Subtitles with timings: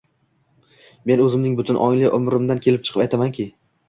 [1.11, 3.47] Men o‘zimning butun ongli umrimdan kelib chiqib aytamanki